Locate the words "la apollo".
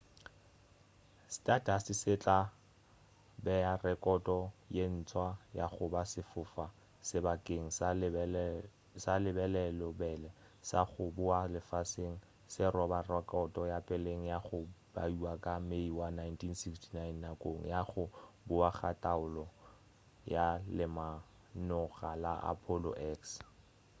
22.23-22.91